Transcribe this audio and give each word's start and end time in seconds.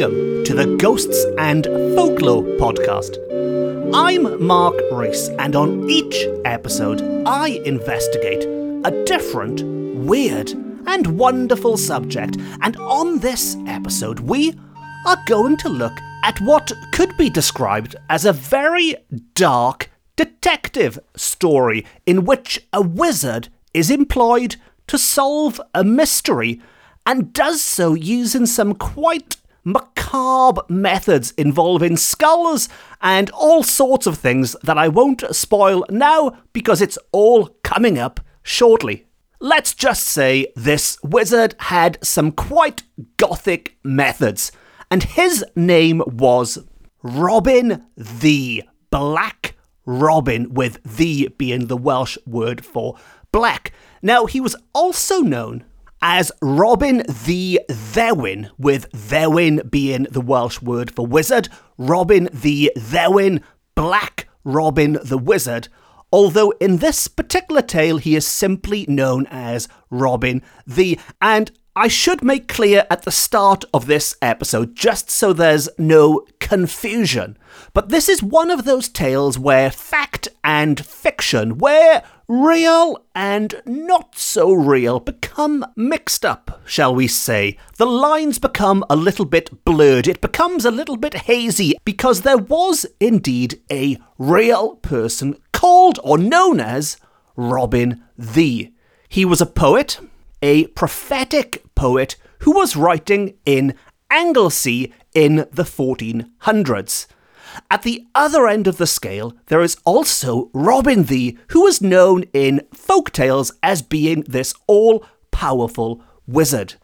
Welcome 0.00 0.44
to 0.44 0.54
the 0.54 0.76
Ghosts 0.78 1.26
and 1.36 1.66
Folklore 1.94 2.42
podcast. 2.56 3.18
I'm 3.94 4.42
Mark 4.42 4.74
Rees, 4.90 5.28
and 5.38 5.54
on 5.54 5.90
each 5.90 6.26
episode, 6.46 7.02
I 7.26 7.60
investigate 7.66 8.44
a 8.44 9.04
different, 9.04 9.62
weird, 9.62 10.52
and 10.86 11.18
wonderful 11.18 11.76
subject. 11.76 12.38
And 12.62 12.78
on 12.78 13.18
this 13.18 13.58
episode, 13.66 14.20
we 14.20 14.58
are 15.06 15.22
going 15.26 15.58
to 15.58 15.68
look 15.68 15.92
at 16.24 16.40
what 16.40 16.72
could 16.92 17.14
be 17.18 17.28
described 17.28 17.94
as 18.08 18.24
a 18.24 18.32
very 18.32 18.96
dark 19.34 19.90
detective 20.16 20.98
story 21.14 21.84
in 22.06 22.24
which 22.24 22.66
a 22.72 22.80
wizard 22.80 23.50
is 23.74 23.90
employed 23.90 24.56
to 24.86 24.96
solve 24.96 25.60
a 25.74 25.84
mystery 25.84 26.58
and 27.04 27.34
does 27.34 27.60
so 27.60 27.92
using 27.92 28.46
some 28.46 28.74
quite 28.74 29.36
macabre 29.64 30.62
methods 30.68 31.32
involving 31.32 31.96
skulls 31.96 32.68
and 33.00 33.30
all 33.30 33.62
sorts 33.62 34.06
of 34.06 34.18
things 34.18 34.56
that 34.62 34.78
I 34.78 34.88
won't 34.88 35.22
spoil 35.34 35.84
now 35.90 36.38
because 36.52 36.80
it's 36.80 36.98
all 37.12 37.46
coming 37.62 37.98
up 37.98 38.20
shortly. 38.42 39.06
Let's 39.40 39.74
just 39.74 40.04
say 40.04 40.52
this 40.54 40.98
wizard 41.02 41.54
had 41.58 41.98
some 42.02 42.32
quite 42.32 42.82
gothic 43.16 43.78
methods, 43.82 44.52
and 44.90 45.02
his 45.02 45.44
name 45.56 46.02
was 46.06 46.58
Robin 47.02 47.86
Ddu 47.98 48.60
Black 48.90 49.54
Robin, 49.86 50.52
with 50.52 50.82
Ddu 50.84 51.36
being 51.38 51.66
the 51.66 51.76
Welsh 51.76 52.18
word 52.26 52.64
for 52.64 52.96
black. 53.32 53.72
Now, 54.02 54.26
he 54.26 54.40
was 54.40 54.56
also 54.74 55.20
known 55.20 55.64
as 56.02 56.32
Robin 56.40 56.98
the 57.24 57.60
Ddewin, 57.68 58.50
with 58.58 58.90
Ddewin 58.92 59.70
being 59.70 60.04
the 60.04 60.20
Welsh 60.20 60.60
word 60.62 60.90
for 60.90 61.06
wizard, 61.06 61.48
Robin 61.76 62.28
the 62.32 62.72
Ddewin, 62.76 63.42
Black 63.74 64.28
Robin 64.44 64.98
the 65.02 65.18
Wizard, 65.18 65.68
although 66.12 66.50
in 66.60 66.78
this 66.78 67.08
particular 67.08 67.62
tale 67.62 67.98
he 67.98 68.16
is 68.16 68.26
simply 68.26 68.86
known 68.88 69.26
as 69.30 69.68
Robin 69.90 70.42
Ddu. 70.68 70.98
And 71.20 71.50
I 71.76 71.86
should 71.88 72.22
make 72.22 72.48
clear 72.48 72.84
at 72.90 73.02
the 73.02 73.12
start 73.12 73.64
of 73.72 73.86
this 73.86 74.16
episode, 74.20 74.74
just 74.74 75.08
so 75.08 75.32
there's 75.32 75.68
no 75.78 76.26
confusion. 76.40 77.38
But 77.72 77.90
this 77.90 78.08
is 78.08 78.22
one 78.22 78.50
of 78.50 78.64
those 78.64 78.88
tales 78.88 79.38
where 79.38 79.70
fact 79.70 80.28
and 80.42 80.84
fiction, 80.84 81.58
where 81.58 82.02
real 82.30 83.04
and 83.12 83.60
not 83.66 84.16
so 84.16 84.52
real, 84.52 85.00
become 85.00 85.66
mixed 85.74 86.24
up, 86.24 86.60
shall 86.64 86.94
we 86.94 87.08
say. 87.08 87.58
The 87.76 87.86
lines 87.86 88.38
become 88.38 88.84
a 88.88 88.94
little 88.94 89.24
bit 89.24 89.64
blurred, 89.64 90.06
it 90.06 90.20
becomes 90.20 90.64
a 90.64 90.70
little 90.70 90.96
bit 90.96 91.14
hazy, 91.14 91.74
because 91.84 92.20
there 92.20 92.38
was 92.38 92.86
indeed 93.00 93.60
a 93.68 93.98
real 94.16 94.76
person 94.76 95.38
called 95.52 95.98
or 96.04 96.18
known 96.18 96.60
as 96.60 96.98
Robin 97.34 98.00
Ddu. 98.16 98.70
He 99.08 99.24
was 99.24 99.40
a 99.40 99.46
poet, 99.46 99.98
a 100.40 100.68
prophetic 100.68 101.64
poet 101.74 102.14
who 102.42 102.52
was 102.52 102.76
writing 102.76 103.34
in 103.44 103.74
Anglesey 104.08 104.94
in 105.14 105.48
the 105.50 105.64
1400s. 105.64 107.08
At 107.70 107.82
the 107.82 108.06
other 108.14 108.46
end 108.46 108.66
of 108.66 108.76
the 108.76 108.86
scale, 108.86 109.34
there 109.46 109.62
is 109.62 109.76
also 109.84 110.50
Robin 110.52 111.04
Ddu, 111.04 111.38
who 111.48 111.66
is 111.66 111.80
known 111.80 112.24
in 112.32 112.66
folk 112.72 113.10
tales 113.10 113.52
as 113.62 113.82
being 113.82 114.22
this 114.22 114.54
all 114.66 115.04
powerful 115.30 116.02
wizard. 116.26 116.74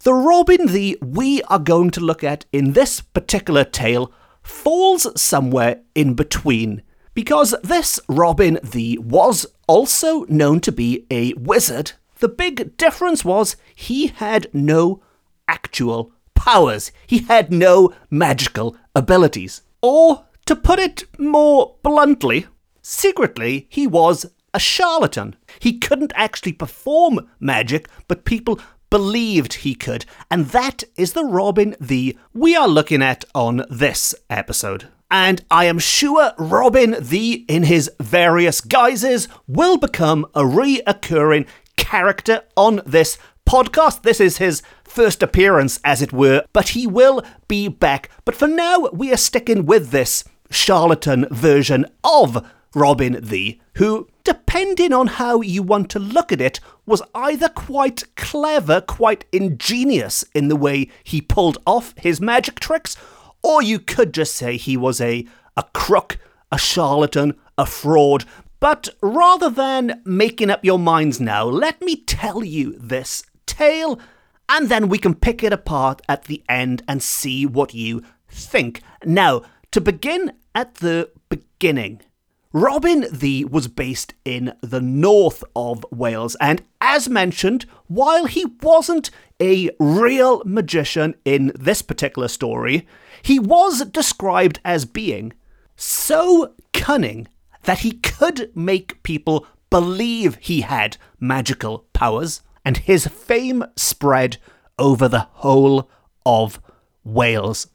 The 0.00 0.14
Robin 0.14 0.68
Ddu 0.68 0.96
we 1.02 1.42
are 1.44 1.58
going 1.58 1.90
to 1.92 2.00
look 2.00 2.22
at 2.24 2.44
in 2.52 2.72
this 2.72 3.00
particular 3.00 3.64
tale 3.64 4.12
falls 4.42 5.06
somewhere 5.20 5.80
in 5.94 6.14
between, 6.14 6.82
because 7.14 7.54
this 7.62 8.00
Robin 8.08 8.56
Ddu 8.64 8.98
was 8.98 9.46
also 9.66 10.24
known 10.24 10.60
to 10.60 10.72
be 10.72 11.06
a 11.10 11.32
wizard 11.34 11.92
the 12.22 12.28
big 12.28 12.76
difference 12.76 13.24
was 13.24 13.56
he 13.74 14.06
had 14.06 14.46
no 14.54 15.02
actual 15.48 16.12
powers. 16.36 16.92
He 17.04 17.18
had 17.18 17.50
no 17.50 17.92
magical 18.10 18.76
abilities. 18.94 19.62
Or, 19.82 20.26
to 20.46 20.56
put 20.56 20.78
it 20.78 21.04
more 21.18 21.76
bluntly, 21.82 22.46
secretly, 22.82 23.66
he 23.68 23.86
was 23.86 24.26
a 24.54 24.60
charlatan. 24.60 25.36
He 25.58 25.78
couldn't 25.78 26.12
actually 26.14 26.52
perform 26.52 27.28
magic, 27.40 27.88
but 28.06 28.24
people 28.24 28.60
believed 28.90 29.54
he 29.54 29.74
could. 29.74 30.04
And 30.30 30.46
that 30.46 30.84
is 30.96 31.14
the 31.14 31.24
Robin 31.24 31.74
Ddu 31.80 32.16
we 32.34 32.54
are 32.54 32.68
looking 32.68 33.02
at 33.02 33.24
on 33.34 33.64
this 33.70 34.14
episode. 34.28 34.88
And 35.10 35.44
I 35.50 35.64
am 35.64 35.78
sure 35.78 36.32
Robin 36.38 36.92
Ddu, 36.92 37.44
in 37.48 37.64
his 37.64 37.90
various 38.00 38.60
guises, 38.60 39.28
will 39.46 39.78
become 39.78 40.26
a 40.34 40.42
reoccurring 40.42 41.46
character 41.76 42.42
on 42.56 42.82
this 42.86 43.18
podcast. 43.48 44.02
This 44.02 44.20
is 44.20 44.36
his 44.36 44.62
first 44.92 45.22
appearance, 45.22 45.80
as 45.84 46.02
it 46.02 46.12
were, 46.12 46.44
but 46.52 46.70
he 46.70 46.86
will 46.86 47.22
be 47.48 47.66
back. 47.66 48.10
But 48.24 48.34
for 48.34 48.46
now, 48.46 48.88
we 48.92 49.12
are 49.12 49.16
sticking 49.16 49.64
with 49.64 49.90
this 49.90 50.22
charlatan 50.50 51.26
version 51.30 51.86
of 52.04 52.46
Robin 52.74 53.14
Ddu, 53.14 53.58
who, 53.76 54.08
depending 54.22 54.92
on 54.92 55.06
how 55.06 55.40
you 55.40 55.62
want 55.62 55.90
to 55.90 55.98
look 55.98 56.30
at 56.30 56.40
it, 56.40 56.60
was 56.84 57.02
either 57.14 57.48
quite 57.48 58.04
clever, 58.16 58.80
quite 58.80 59.24
ingenious 59.32 60.24
in 60.34 60.48
the 60.48 60.56
way 60.56 60.88
he 61.04 61.20
pulled 61.20 61.58
off 61.66 61.94
his 61.96 62.20
magic 62.20 62.60
tricks, 62.60 62.96
or 63.42 63.62
you 63.62 63.78
could 63.78 64.12
just 64.12 64.34
say 64.34 64.56
he 64.56 64.76
was 64.76 65.00
a, 65.00 65.26
a 65.56 65.64
crook, 65.74 66.18
a 66.50 66.58
charlatan, 66.58 67.34
a 67.56 67.66
fraud, 67.66 68.24
but 68.60 68.88
rather 69.02 69.50
than 69.50 70.02
making 70.04 70.50
up 70.50 70.64
your 70.64 70.78
minds 70.78 71.20
now, 71.20 71.44
let 71.44 71.80
me 71.82 71.96
tell 71.96 72.44
you 72.44 72.78
this 72.78 73.24
tale, 73.44 73.98
and 74.52 74.68
then 74.68 74.90
we 74.90 74.98
can 74.98 75.14
pick 75.14 75.42
it 75.42 75.50
apart 75.52 76.02
at 76.10 76.24
the 76.24 76.44
end 76.46 76.82
and 76.86 77.02
see 77.02 77.46
what 77.46 77.72
you 77.72 78.02
think. 78.28 78.82
Now, 79.02 79.42
to 79.70 79.80
begin 79.80 80.34
at 80.54 80.74
the 80.74 81.10
beginning, 81.30 82.02
Robin 82.52 83.04
Ddu 83.04 83.50
was 83.50 83.66
based 83.66 84.12
in 84.26 84.52
the 84.60 84.82
north 84.82 85.42
of 85.56 85.86
Wales, 85.90 86.36
and 86.38 86.62
as 86.82 87.08
mentioned, 87.08 87.64
while 87.86 88.26
he 88.26 88.44
wasn't 88.62 89.10
a 89.40 89.70
real 89.80 90.42
magician 90.44 91.14
in 91.24 91.50
this 91.58 91.80
particular 91.80 92.28
story, 92.28 92.86
he 93.22 93.38
was 93.38 93.86
described 93.86 94.60
as 94.66 94.84
being 94.84 95.32
so 95.76 96.52
cunning 96.74 97.26
that 97.62 97.78
he 97.78 97.92
could 97.92 98.54
make 98.54 99.02
people 99.02 99.46
believe 99.70 100.36
he 100.42 100.60
had 100.60 100.98
magical 101.18 101.86
powers, 101.94 102.42
and 102.64 102.78
his 102.78 103.06
fame 103.06 103.64
spread 103.76 104.38
over 104.78 105.08
the 105.08 105.28
whole 105.32 105.90
of 106.24 106.60
Wales. 107.04 107.68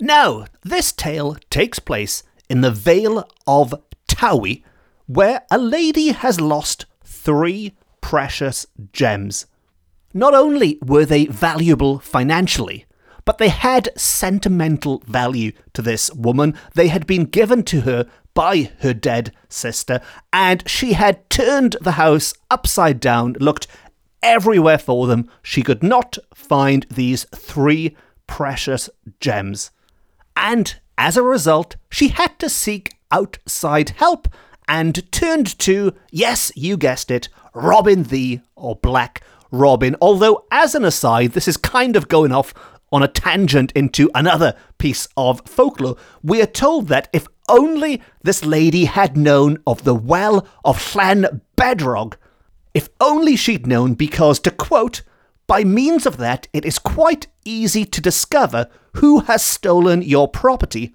Now, 0.00 0.46
this 0.62 0.92
tale 0.92 1.36
takes 1.50 1.78
place 1.78 2.22
in 2.48 2.60
the 2.60 2.70
Vale 2.70 3.28
of 3.46 3.74
Towy, 4.08 4.62
where 5.06 5.42
a 5.50 5.58
lady 5.58 6.08
has 6.08 6.40
lost 6.40 6.86
three 7.04 7.74
precious 8.00 8.66
gems. 8.92 9.46
Not 10.14 10.34
only 10.34 10.78
were 10.82 11.04
they 11.04 11.26
valuable 11.26 11.98
financially, 11.98 12.86
but 13.24 13.38
they 13.38 13.48
had 13.48 13.90
sentimental 13.94 15.02
value 15.06 15.52
to 15.74 15.82
this 15.82 16.10
woman. 16.14 16.54
They 16.74 16.88
had 16.88 17.06
been 17.06 17.24
given 17.24 17.62
to 17.64 17.82
her 17.82 18.06
by 18.32 18.70
her 18.80 18.94
dead 18.94 19.32
sister, 19.48 20.00
and 20.32 20.66
she 20.66 20.94
had 20.94 21.28
turned 21.28 21.76
the 21.80 21.92
house 21.92 22.32
upside 22.50 23.00
down, 23.00 23.34
looked 23.40 23.66
everywhere 24.22 24.78
for 24.78 25.06
them. 25.06 25.28
She 25.42 25.62
could 25.62 25.82
not 25.82 26.18
find 26.34 26.86
these 26.90 27.24
three 27.34 27.96
precious 28.26 28.90
gems. 29.20 29.70
And 30.36 30.76
as 30.96 31.16
a 31.16 31.22
result, 31.22 31.76
she 31.90 32.08
had 32.08 32.38
to 32.38 32.48
seek 32.48 32.94
outside 33.10 33.90
help 33.90 34.28
and 34.66 35.10
turned 35.10 35.58
to, 35.60 35.94
yes, 36.10 36.52
you 36.54 36.76
guessed 36.76 37.10
it, 37.10 37.28
Robin 37.54 38.04
Ddu, 38.04 38.42
or 38.54 38.76
Black 38.76 39.22
Robin. 39.50 39.96
Although, 40.00 40.44
as 40.50 40.74
an 40.74 40.84
aside, 40.84 41.32
this 41.32 41.48
is 41.48 41.56
kind 41.56 41.96
of 41.96 42.08
going 42.08 42.32
off 42.32 42.52
on 42.92 43.02
a 43.02 43.08
tangent 43.08 43.72
into 43.72 44.10
another 44.14 44.54
piece 44.78 45.08
of 45.16 45.42
folklore. 45.46 45.96
We 46.22 46.40
are 46.42 46.46
told 46.46 46.88
that 46.88 47.08
if 47.12 47.26
only 47.48 48.02
this 48.22 48.44
lady 48.44 48.84
had 48.84 49.16
known 49.16 49.58
of 49.66 49.84
the 49.84 49.94
well 49.94 50.46
of 50.64 50.94
Llan 50.94 51.40
Bedrog. 51.56 52.14
If 52.78 52.88
only 53.00 53.34
she'd 53.34 53.66
known, 53.66 53.94
because, 53.94 54.38
to 54.38 54.52
quote, 54.52 55.02
by 55.48 55.64
means 55.64 56.06
of 56.06 56.16
that, 56.18 56.46
it 56.52 56.64
is 56.64 56.78
quite 56.78 57.26
easy 57.44 57.84
to 57.84 58.00
discover 58.00 58.68
who 58.98 59.18
has 59.22 59.42
stolen 59.42 60.00
your 60.00 60.28
property. 60.28 60.94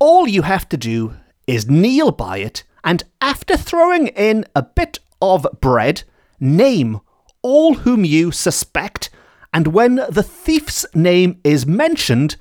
All 0.00 0.26
you 0.26 0.42
have 0.42 0.68
to 0.70 0.76
do 0.76 1.14
is 1.46 1.70
kneel 1.70 2.10
by 2.10 2.38
it, 2.38 2.64
and 2.82 3.04
after 3.20 3.56
throwing 3.56 4.08
in 4.08 4.46
a 4.56 4.64
bit 4.64 4.98
of 5.20 5.46
bread, 5.60 6.02
name 6.40 7.00
all 7.40 7.74
whom 7.74 8.04
you 8.04 8.32
suspect, 8.32 9.08
and 9.54 9.68
when 9.68 10.04
the 10.10 10.24
thief's 10.24 10.84
name 10.92 11.38
is 11.44 11.64
mentioned, 11.64 12.34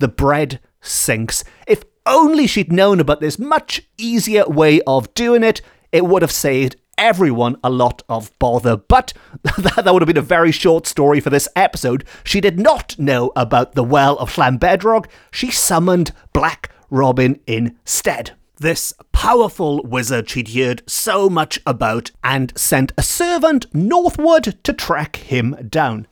the 0.00 0.08
bread 0.08 0.58
sinks. 0.80 1.44
If 1.68 1.84
only 2.04 2.48
she'd 2.48 2.72
known 2.72 2.98
about 2.98 3.20
this 3.20 3.38
much 3.38 3.82
easier 3.96 4.44
way 4.48 4.80
of 4.88 5.14
doing 5.14 5.44
it, 5.44 5.62
it 5.92 6.04
would 6.04 6.22
have 6.22 6.32
saved 6.32 6.74
everyone 6.98 7.56
a 7.62 7.70
lot 7.70 8.02
of 8.08 8.36
bother. 8.38 8.76
But 8.76 9.12
that 9.42 9.86
would 9.86 10.02
have 10.02 10.06
been 10.06 10.16
a 10.16 10.22
very 10.22 10.52
short 10.52 10.86
story 10.86 11.20
for 11.20 11.30
this 11.30 11.48
episode. 11.56 12.04
She 12.24 12.40
did 12.40 12.58
not 12.58 12.98
know 12.98 13.32
about 13.36 13.74
the 13.74 13.84
Well 13.84 14.16
of 14.18 14.34
Llanbedrog. 14.34 15.06
She 15.30 15.50
summoned 15.50 16.12
Black 16.32 16.70
Robin 16.90 17.40
instead. 17.46 18.32
This 18.58 18.92
powerful 19.12 19.82
wizard 19.82 20.30
she'd 20.30 20.54
heard 20.54 20.82
so 20.86 21.28
much 21.28 21.58
about 21.66 22.12
and 22.22 22.56
sent 22.56 22.92
a 22.96 23.02
servant 23.02 23.66
northward 23.74 24.56
to 24.62 24.72
track 24.72 25.16
him 25.16 25.56
down. 25.68 26.06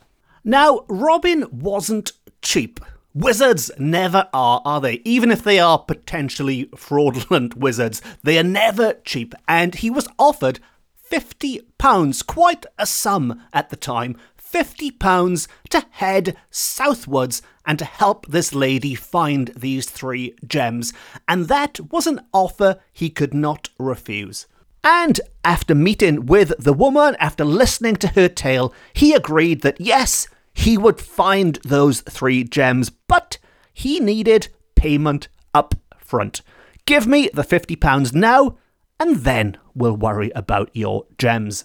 Now, 0.45 0.85
Robin 0.89 1.47
wasn't 1.53 2.13
cheap. 2.43 2.81
Wizards 3.15 3.71
never 3.79 4.29
are, 4.33 4.63
are 4.65 4.81
they? 4.81 5.03
Even 5.05 5.31
if 5.31 5.43
they 5.43 5.61
are 5.61 5.79
potentially 5.79 6.65
fraudulent 6.77 7.57
wizards, 7.57 8.01
they 8.23 8.39
are 8.39 8.45
never 8.45 8.95
cheap, 9.05 9.35
and 9.47 9.75
he 9.75 9.91
was 9.91 10.09
offered 10.19 10.59
£50, 11.13 12.27
quite 12.27 12.65
a 12.79 12.87
sum 12.87 13.43
at 13.53 13.69
the 13.69 13.77
time, 13.77 14.17
£50 14.43 15.49
to 15.69 15.87
head 15.91 16.37
southwards 16.51 17.43
and 17.67 17.79
to 17.79 17.85
help 17.85 18.27
this 18.27 18.55
lady 18.55 18.95
find 18.95 19.49
these 19.57 19.89
three 19.89 20.35
gems. 20.47 20.93
And 21.29 21.49
that 21.49 21.79
was 21.93 22.07
an 22.07 22.21
offer 22.33 22.81
he 22.93 23.11
could 23.11 23.35
not 23.35 23.69
refuse. 23.79 24.47
And 24.83 25.21
after 25.45 25.75
meeting 25.75 26.27
with 26.27 26.55
the 26.59 26.73
woman, 26.73 27.15
after 27.21 27.45
listening 27.45 27.97
to 27.97 28.09
her 28.09 28.29
tale, 28.29 28.75
he 28.95 29.13
agreed 29.13 29.61
that 29.63 29.81
yes, 29.81 30.27
he 30.55 30.77
would 30.77 31.01
find 31.01 31.57
those 31.65 32.01
three 32.03 32.43
gems, 32.43 32.91
but 32.91 33.39
he 33.73 34.01
needed 34.01 34.49
payment 34.75 35.29
up 35.55 35.75
front. 35.99 36.41
Give 36.85 37.07
me 37.07 37.31
the 37.33 37.43
£50 37.43 38.15
now, 38.15 38.57
and 39.03 39.17
then 39.17 39.57
we'll 39.75 39.97
worry 39.97 40.31
about 40.33 40.71
your 40.73 41.07
gems. 41.19 41.65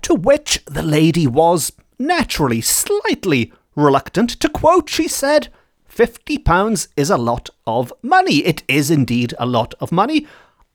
To 0.00 0.14
which 0.14 0.64
the 0.64 0.82
lady 0.82 1.26
was, 1.26 1.70
naturally, 1.98 2.62
slightly 2.62 3.52
reluctant. 3.76 4.30
To 4.40 4.48
quote, 4.48 4.88
she 4.88 5.06
said, 5.06 5.48
£50 5.94 6.88
is 6.96 7.10
a 7.10 7.18
lot 7.18 7.50
of 7.66 7.92
money. 8.00 8.38
It 8.38 8.62
is 8.68 8.90
indeed 8.90 9.34
a 9.38 9.44
lot 9.44 9.74
of 9.80 9.92
money. 9.92 10.26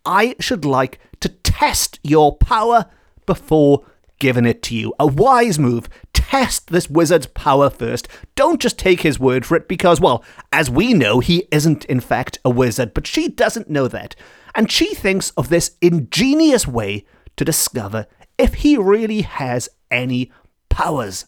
I 0.05 0.35
should 0.39 0.65
like 0.65 0.99
to 1.21 1.29
test 1.29 1.99
your 2.03 2.37
power 2.37 2.85
before 3.25 3.83
giving 4.19 4.45
it 4.45 4.61
to 4.63 4.75
you. 4.75 4.93
A 4.99 5.07
wise 5.07 5.57
move. 5.57 5.89
Test 6.13 6.67
this 6.67 6.91
wizard's 6.91 7.25
power 7.25 7.71
first. 7.71 8.07
Don't 8.35 8.61
just 8.61 8.77
take 8.77 9.01
his 9.01 9.19
word 9.19 9.47
for 9.47 9.55
it 9.55 9.67
because, 9.67 9.99
well, 9.99 10.23
as 10.51 10.69
we 10.69 10.93
know, 10.93 11.21
he 11.21 11.47
isn't 11.51 11.85
in 11.85 12.01
fact 12.01 12.37
a 12.45 12.51
wizard, 12.51 12.93
but 12.93 13.07
she 13.07 13.29
doesn't 13.29 13.67
know 13.67 13.87
that 13.87 14.15
and 14.55 14.71
she 14.71 14.93
thinks 14.93 15.31
of 15.31 15.49
this 15.49 15.77
ingenious 15.81 16.67
way 16.67 17.05
to 17.37 17.45
discover 17.45 18.05
if 18.37 18.55
he 18.55 18.77
really 18.77 19.21
has 19.21 19.69
any 19.89 20.31
powers. 20.69 21.25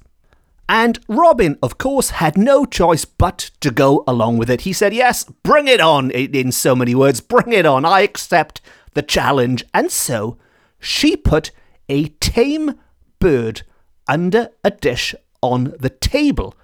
And 0.68 1.00
Robin, 1.07 1.57
of 1.62 1.77
course, 1.77 2.12
had 2.12 2.38
no 2.38 2.66
choice 2.66 3.06
but 3.06 3.51
to 3.62 3.69
go 3.69 4.04
along 4.07 4.38
with 4.38 4.50
it. 4.50 4.62
He 4.62 4.74
said, 4.74 4.94
Yes, 4.94 5.24
bring 5.24 5.68
it 5.68 5.80
on, 5.80 6.10
in 6.10 6.51
so 6.51 6.75
many 6.75 6.95
words, 6.95 7.22
bring 7.22 7.54
it 7.54 7.66
on. 7.66 7.86
I 7.86 8.01
accept 8.01 8.62
the 8.94 9.04
challenge. 9.04 9.63
And 9.74 9.92
so 9.92 10.38
she 10.80 11.16
put 11.16 11.51
a 11.88 12.07
tame 12.19 12.80
bird 13.19 13.62
under 14.07 14.50
a 14.63 14.72
dish 14.72 15.13
on 15.42 15.75
the 15.80 15.89
table 15.89 16.56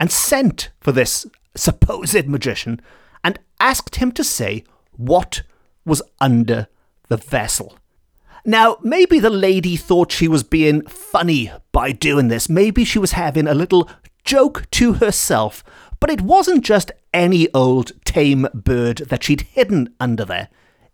and 0.00 0.10
sent 0.10 0.70
for 0.80 0.90
this 0.90 1.26
supposed 1.54 2.26
magician 2.26 2.80
and 3.22 3.38
asked 3.60 3.96
him 3.96 4.10
to 4.12 4.24
say 4.24 4.64
what 4.96 5.42
was 5.84 6.02
under 6.20 6.68
the 7.08 7.16
vessel. 7.16 7.78
Now, 8.44 8.76
maybe 8.82 9.18
the 9.18 9.30
lady 9.30 9.76
thought 9.76 10.12
she 10.12 10.28
was 10.28 10.42
being 10.42 10.82
funny 10.86 11.50
by 11.72 11.92
doing 11.92 12.28
this. 12.28 12.48
Maybe 12.48 12.84
she 12.84 12.98
was 12.98 13.12
having 13.12 13.46
a 13.46 13.54
little 13.54 13.88
joke 14.24 14.70
to 14.72 14.94
herself. 14.94 15.64
But 15.98 16.10
it 16.10 16.20
wasn't 16.20 16.64
just 16.64 16.92
any 17.14 17.48
old 17.54 17.92
tame 18.04 18.46
bird 18.52 18.98
that 19.08 19.24
she'd 19.24 19.42
hidden 19.42 19.94
under 19.98 20.24
there. 20.26 20.48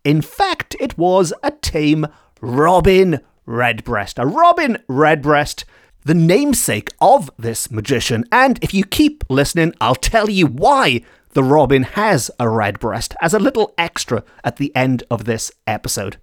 In 0.04 0.22
fact, 0.22 0.76
it 0.78 0.96
was 0.96 1.32
a 1.42 1.50
tame 1.50 2.06
robin 2.40 3.20
redbreast. 3.46 4.18
A 4.18 4.26
robin 4.26 4.78
redbreast, 4.86 5.64
the 6.04 6.14
namesake 6.14 6.90
of 7.00 7.30
this 7.36 7.70
magician. 7.70 8.24
And 8.30 8.58
if 8.62 8.72
you 8.72 8.84
keep 8.84 9.24
listening, 9.28 9.74
I'll 9.80 9.96
tell 9.96 10.30
you 10.30 10.46
why 10.46 11.02
the 11.32 11.44
Robin 11.44 11.82
has 11.84 12.30
a 12.38 12.48
redbreast 12.48 13.14
as 13.20 13.34
a 13.34 13.38
little 13.38 13.72
extra 13.78 14.24
at 14.42 14.56
the 14.56 14.74
end 14.74 15.04
of 15.10 15.24
this 15.24 15.52
episode. 15.66 16.16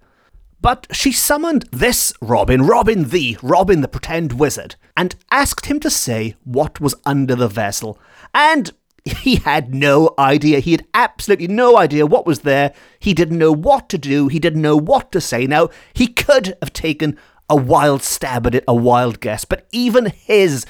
But 0.60 0.88
she 0.90 1.12
summoned 1.12 1.68
this 1.70 2.12
Robin, 2.20 2.62
Robin 2.62 3.04
Ddu, 3.04 3.38
Robin 3.42 3.80
the 3.80 3.88
pretend 3.88 4.32
wizard, 4.32 4.74
and 4.96 5.14
asked 5.30 5.66
him 5.66 5.78
to 5.80 5.90
say 5.90 6.34
what 6.44 6.80
was 6.80 6.96
under 7.06 7.36
the 7.36 7.48
vessel. 7.48 7.98
And 8.34 8.72
he 9.04 9.36
had 9.36 9.74
no 9.74 10.14
idea. 10.18 10.58
He 10.58 10.72
had 10.72 10.86
absolutely 10.92 11.46
no 11.46 11.76
idea 11.76 12.06
what 12.06 12.26
was 12.26 12.40
there. 12.40 12.74
He 12.98 13.14
didn't 13.14 13.38
know 13.38 13.52
what 13.52 13.88
to 13.90 13.98
do. 13.98 14.28
He 14.28 14.38
didn't 14.38 14.62
know 14.62 14.76
what 14.76 15.12
to 15.12 15.20
say. 15.20 15.46
Now, 15.46 15.70
he 15.94 16.08
could 16.08 16.56
have 16.60 16.72
taken 16.72 17.16
a 17.48 17.56
wild 17.56 18.02
stab 18.02 18.46
at 18.46 18.54
it, 18.54 18.64
a 18.68 18.74
wild 18.74 19.20
guess, 19.20 19.44
but 19.44 19.66
even 19.72 20.06
his 20.06 20.66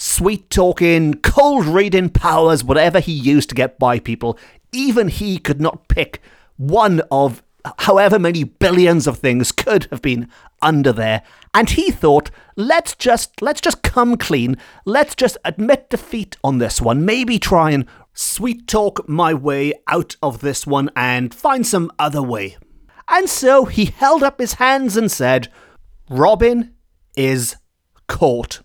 sweet 0.00 0.48
talking, 0.48 1.14
cold 1.20 1.66
reading 1.66 2.08
powers, 2.08 2.64
whatever 2.64 3.00
he 3.00 3.12
used 3.12 3.50
to 3.50 3.54
get 3.54 3.78
by 3.78 3.98
people, 3.98 4.38
even 4.72 5.08
he 5.08 5.38
could 5.38 5.60
not 5.60 5.88
pick 5.88 6.22
one 6.56 7.02
of 7.10 7.42
however 7.80 8.18
many 8.18 8.42
billions 8.42 9.06
of 9.06 9.18
things 9.18 9.52
could 9.52 9.84
have 9.90 10.00
been 10.00 10.26
under 10.62 10.92
there. 10.92 11.22
And 11.52 11.68
he 11.68 11.90
thought 11.90 12.30
let's 12.56 12.94
just 12.94 13.42
let's 13.42 13.60
just 13.60 13.82
come 13.82 14.16
clean. 14.16 14.56
Let's 14.86 15.14
just 15.14 15.36
admit 15.44 15.90
defeat 15.90 16.36
on 16.42 16.58
this 16.58 16.80
one. 16.80 17.04
Maybe 17.04 17.38
try 17.38 17.72
and 17.72 17.84
sweet 18.14 18.66
talk 18.66 19.06
my 19.06 19.34
way 19.34 19.74
out 19.86 20.16
of 20.22 20.40
this 20.40 20.66
one 20.66 20.90
and 20.96 21.34
find 21.34 21.66
some 21.66 21.92
other 21.98 22.22
way. 22.22 22.56
And 23.06 23.28
so 23.28 23.66
he 23.66 23.86
held 23.86 24.22
up 24.22 24.40
his 24.40 24.54
hands 24.54 24.96
and 24.96 25.10
said 25.10 25.48
robin 26.08 26.74
is 27.16 27.56
caught 28.08 28.62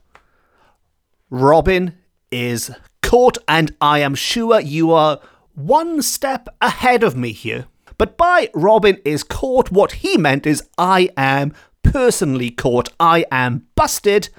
Robin 1.30 1.98
is 2.32 2.72
caught, 3.02 3.38
and 3.48 3.76
I 3.82 4.00
am 4.00 4.14
sure 4.14 4.60
you 4.60 4.92
are 4.92 5.20
one 5.56 6.02
step 6.02 6.48
ahead 6.62 7.04
of 7.04 7.16
me 7.16 7.32
here. 7.32 7.66
But 7.98 8.18
by 8.18 8.50
Robin 8.54 9.00
is 9.04 9.24
caught, 9.24 9.72
what 9.72 10.04
he 10.04 10.18
meant 10.18 10.46
is 10.46 10.68
I 10.78 11.10
am 11.18 11.54
personally 11.82 12.52
caught, 12.52 12.90
I 13.00 13.26
am 13.32 13.66
busted. 13.76 14.30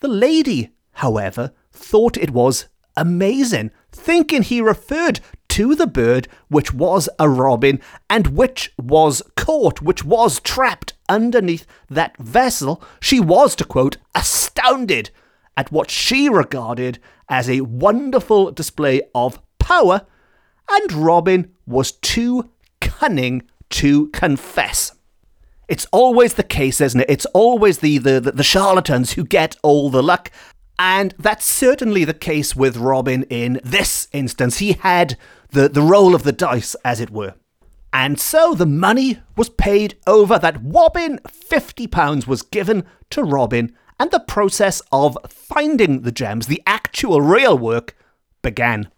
The 0.00 0.08
lady, 0.08 0.70
however, 0.92 1.52
thought 1.72 2.16
it 2.16 2.30
was 2.30 2.66
amazing, 2.96 3.72
thinking 3.90 4.42
he 4.42 4.60
referred 4.60 5.20
to 5.48 5.74
the 5.74 5.86
bird 5.86 6.28
which 6.48 6.72
was 6.72 7.08
a 7.18 7.28
robin 7.28 7.80
and 8.08 8.28
which 8.28 8.72
was 8.78 9.22
caught, 9.36 9.82
which 9.82 10.04
was 10.04 10.40
trapped 10.40 10.92
underneath 11.08 11.66
that 11.90 12.16
vessel. 12.18 12.82
She 13.00 13.18
was, 13.18 13.56
to 13.56 13.64
quote, 13.64 13.96
astounded 14.14 15.10
at 15.56 15.72
what 15.72 15.90
she 15.90 16.28
regarded 16.28 16.98
as 17.28 17.48
a 17.48 17.62
wonderful 17.62 18.50
display 18.50 19.02
of 19.14 19.40
power, 19.58 20.06
and 20.70 20.92
Robin 20.92 21.52
was 21.66 21.92
too 21.92 22.50
cunning 22.80 23.42
to 23.70 24.08
confess. 24.08 24.92
It's 25.68 25.86
always 25.92 26.34
the 26.34 26.42
case, 26.42 26.80
isn't 26.80 27.00
it? 27.00 27.10
It's 27.10 27.26
always 27.26 27.78
the, 27.78 27.98
the, 27.98 28.20
the, 28.20 28.42
charlatans 28.42 29.12
who 29.12 29.24
get 29.24 29.56
all 29.62 29.88
the 29.88 30.02
luck. 30.02 30.30
And 30.78 31.14
that's 31.18 31.46
certainly 31.46 32.04
the 32.04 32.14
case 32.14 32.56
with 32.56 32.76
Robin 32.76 33.22
in 33.24 33.60
this 33.64 34.08
instance. 34.12 34.58
He 34.58 34.72
had 34.72 35.16
the, 35.50 35.68
the 35.68 35.82
roll 35.82 36.14
of 36.14 36.24
the 36.24 36.32
dice, 36.32 36.74
as 36.84 37.00
it 37.00 37.10
were. 37.10 37.34
And 37.92 38.18
so 38.18 38.54
the 38.54 38.66
money 38.66 39.20
was 39.36 39.48
paid 39.48 39.98
over. 40.06 40.38
That 40.38 40.62
wobbin 40.62 41.20
£50 41.26 42.26
was 42.26 42.42
given 42.42 42.84
to 43.10 43.22
Robin 43.22 43.74
and 43.98 44.10
the 44.10 44.20
process 44.20 44.82
of 44.90 45.16
finding 45.28 46.02
the 46.02 46.12
gems, 46.12 46.46
the 46.46 46.62
actual 46.66 47.20
real 47.20 47.56
work, 47.56 47.96
began. 48.42 48.90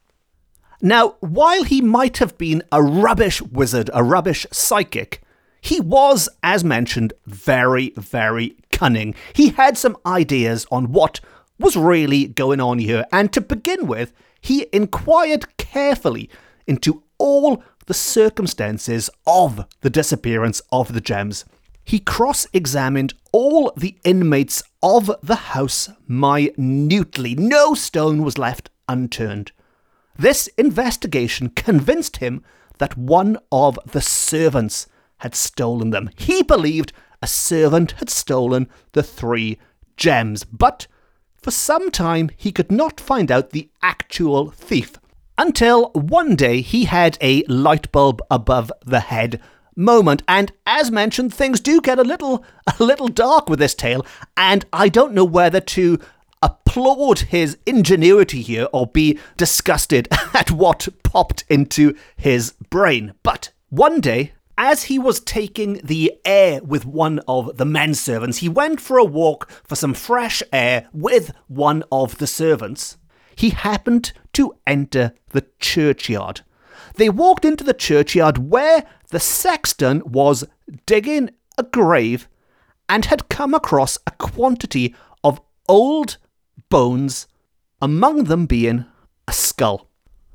Now, 0.81 1.17
while 1.21 1.65
he 1.65 1.81
might 1.81 2.19
have 2.19 2.37
been 2.37 2.63
a 2.71 2.83
rubbish 2.83 3.41
wizard, 3.41 3.91
a 3.95 4.05
rubbish 4.05 4.47
psychic, 4.53 5.23
he 5.61 5.81
was, 5.81 6.29
as 6.43 6.63
mentioned, 6.63 7.15
very, 7.25 7.95
very 7.97 8.57
cunning. 8.71 9.15
He 9.33 9.49
had 9.49 9.79
some 9.79 9.97
ideas 10.05 10.67
on 10.71 10.93
what 10.93 11.21
was 11.59 11.77
really 11.77 12.27
going 12.27 12.61
on 12.61 12.79
here, 12.79 13.07
and 13.13 13.33
to 13.33 13.41
begin 13.41 13.87
with, 13.87 14.13
he 14.41 14.67
inquired 14.73 15.57
carefully 15.57 16.29
into 16.67 17.03
all 17.17 17.63
the 17.87 17.95
circumstances 17.95 19.09
of 19.27 19.65
the 19.81 19.91
disappearance 19.91 20.61
of 20.71 20.93
the 20.93 21.01
gems. 21.01 21.45
He 21.85 21.99
cross 21.99 22.47
examined 22.53 23.15
all 23.33 23.73
the 23.77 23.97
inmates 24.05 24.63
of 24.83 25.11
the 25.23 25.35
house 25.35 25.91
minutely. 26.09 27.35
No 27.35 27.75
stone 27.75 28.23
was 28.23 28.39
left 28.39 28.71
unturned. 28.89 29.53
This 30.17 30.47
investigation 30.59 31.49
convinced 31.51 32.19
him 32.19 32.43
that 32.79 32.97
one 32.97 33.39
of 33.53 33.79
the 33.87 34.01
servants 34.01 34.87
had 35.19 35.35
stolen 35.35 35.91
them. 35.91 36.11
He 36.17 36.43
believed 36.43 36.93
a 37.23 37.27
servant 37.27 37.93
had 37.93 38.11
stolen 38.11 38.69
the 38.93 39.03
three 39.03 39.59
gems, 39.97 40.45
but 40.45 40.87
for 41.37 41.51
some 41.51 41.91
time 41.91 42.31
he 42.37 42.53
could 42.53 42.71
not 42.71 43.01
find 43.01 43.31
out 43.31 43.51
the 43.51 43.71
actual 43.83 44.51
thief. 44.51 44.99
Until 45.37 45.91
one 45.93 46.37
day 46.37 46.61
he 46.61 46.85
had 46.85 47.19
a 47.21 47.43
light 47.45 47.91
bulb 47.91 48.23
above 48.31 48.73
the 48.85 49.01
head 49.01 49.41
moment. 49.77 50.23
And 50.29 50.53
as 50.67 50.91
mentioned, 50.91 51.33
things 51.33 51.61
do 51.61 51.81
get 51.81 51.99
a 51.99 52.05
little 52.05 52.45
a 52.81 52.83
little 52.83 53.09
dark 53.09 53.49
with 53.49 53.59
this 53.59 53.75
tale, 53.75 54.05
and 54.37 54.65
I 54.73 54.89
don't 54.89 55.15
know 55.15 55.25
whether 55.25 55.61
to 55.61 55.99
applaud 56.43 57.21
his 57.21 57.57
ingenuity 57.65 58.43
here 58.43 58.69
or 58.73 58.87
be 58.87 59.19
disgusted 59.37 60.09
at 60.35 60.51
what 60.51 60.89
popped 61.03 61.45
into 61.49 61.97
his 62.17 62.53
brain. 62.69 63.15
But 63.23 63.51
one 63.71 64.01
day, 64.01 64.33
as 64.57 64.85
he 64.85 64.99
was 64.99 65.21
taking 65.21 65.81
the 65.83 66.13
air 66.25 66.63
with 66.63 66.85
one 66.85 67.21
of 67.27 67.57
the 67.57 67.65
men 67.65 67.95
servants, 67.95 68.39
he 68.39 68.49
went 68.49 68.81
for 68.81 68.99
a 68.99 69.05
walk 69.05 69.51
for 69.65 69.75
some 69.75 69.95
fresh 69.95 70.43
air 70.53 70.89
with 70.93 71.33
one 71.49 71.83
of 71.91 72.19
the 72.19 72.27
servants. 72.27 72.99
He 73.35 73.51
happened 73.51 74.13
to 74.35 74.55
enter 74.67 75.15
the 75.31 75.47
churchyard. 75.59 76.43
They 76.95 77.09
walked 77.09 77.45
into 77.45 77.65
the 77.65 77.75
churchyard 77.75 78.51
where 78.51 78.85
the 79.11 79.21
sexton 79.21 80.03
was 80.05 80.45
digging 80.87 81.31
a 81.59 81.63
grave 81.63 82.29
and 82.89 83.07
had 83.07 83.29
come 83.29 83.55
across 83.55 83.99
a 84.07 84.13
quantity 84.13 84.95
of 85.23 85.41
old 85.69 86.19
bones, 86.69 87.27
among 87.81 88.25
them 88.25 88.47
being 88.47 88.85
a 89.27 89.33
skull. 89.33 89.89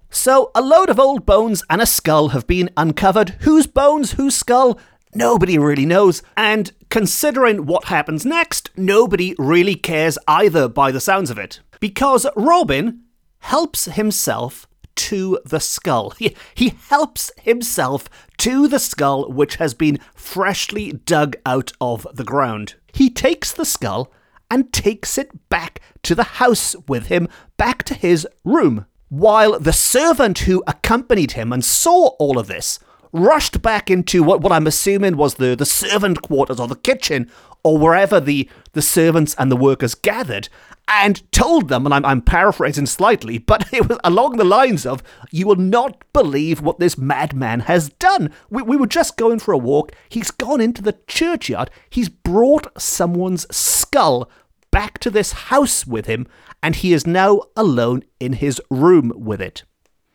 So, 0.10 0.52
a 0.56 0.62
load 0.62 0.90
of 0.90 1.00
old 1.00 1.26
bones 1.26 1.64
and 1.70 1.82
a 1.82 1.86
skull 1.86 2.30
have 2.30 2.48
been 2.48 2.72
uncovered. 2.76 3.38
Whose 3.42 3.68
bones, 3.68 4.14
whose 4.14 4.36
skull? 4.36 4.80
Nobody 5.14 5.58
really 5.58 5.86
knows. 5.86 6.24
And 6.36 6.72
considering 6.90 7.68
what 7.68 7.86
happens 7.86 8.26
next, 8.26 8.72
nobody 8.76 9.36
really 9.38 9.76
cares 9.76 10.18
either 10.28 10.68
by 10.68 10.92
the 10.92 11.00
sounds 11.00 11.30
of 11.30 11.38
it. 11.38 11.60
Because 11.80 12.26
Robin 12.36 13.02
helps 13.40 13.86
himself 13.86 14.68
to 15.00 15.40
the 15.46 15.60
skull. 15.60 16.12
He, 16.12 16.36
he 16.54 16.74
helps 16.90 17.32
himself 17.42 18.10
to 18.40 18.68
the 18.68 18.80
skull 18.80 19.32
which 19.32 19.56
has 19.56 19.74
been 19.74 20.00
freshly 20.14 20.92
dug 20.92 21.38
out 21.46 21.72
of 21.80 22.06
the 22.14 22.26
ground. 22.26 22.76
He 22.94 23.10
takes 23.10 23.54
the 23.54 23.66
skull 23.66 24.12
and 24.52 24.74
takes 24.74 25.18
it 25.18 25.50
back 25.50 25.80
to 26.04 26.16
the 26.16 26.24
house 26.24 26.76
with 26.88 27.08
him, 27.08 27.30
back 27.56 27.84
to 27.84 27.94
his 27.94 28.28
room. 28.44 28.86
While 29.08 29.58
the 29.58 29.74
servant 29.74 30.40
who 30.40 30.64
accompanied 30.68 31.32
him 31.32 31.54
and 31.54 31.64
saw 31.64 32.08
all 32.20 32.38
of 32.38 32.48
this 32.48 32.80
rushed 33.12 33.62
back 33.62 33.90
into 33.90 34.22
what, 34.22 34.42
what 34.42 34.52
I'm 34.52 34.68
assuming 34.68 35.18
was 35.18 35.36
the, 35.36 35.56
the 35.56 35.66
servant 35.66 36.22
quarters 36.22 36.60
or 36.60 36.68
the 36.68 36.76
kitchen 36.76 37.32
or 37.64 37.78
wherever 37.78 38.20
the, 38.20 38.50
the 38.74 38.82
servants 38.82 39.36
and 39.38 39.52
the 39.52 39.58
workers 39.58 39.96
gathered 39.96 40.50
and 40.88 41.32
told 41.32 41.70
them, 41.70 41.86
and 41.86 41.94
I'm, 41.94 42.04
I'm 42.04 42.22
paraphrasing 42.22 42.88
slightly, 42.88 43.38
but 43.38 43.68
it 43.74 43.88
was 43.88 44.00
along 44.04 44.38
the 44.38 44.44
lines 44.44 44.86
of, 44.86 45.04
You 45.32 45.48
will 45.48 45.56
not 45.56 46.04
believe 46.14 46.62
what 46.62 46.80
this 46.80 46.98
madman 46.98 47.62
has 47.62 47.90
done. 47.90 48.32
We, 48.50 48.64
we 48.64 48.76
were 48.76 48.88
just 48.88 49.18
going 49.18 49.40
for 49.40 49.54
a 49.54 49.58
walk. 49.58 49.92
He's 50.10 50.32
gone 50.32 50.62
into 50.62 50.82
the 50.82 50.98
churchyard. 51.08 51.70
He's 51.90 52.10
brought 52.10 52.82
someone's 52.82 53.46
skull 53.56 54.30
back 54.72 54.98
to 55.00 55.10
this 55.10 55.32
house 55.32 55.86
with 55.86 56.06
him, 56.08 56.28
and 56.62 56.76
he 56.76 56.94
is 56.94 57.08
now 57.08 57.42
alone 57.56 58.04
in 58.20 58.34
his 58.34 58.62
room 58.70 59.12
with 59.16 59.42
it. 59.42 59.64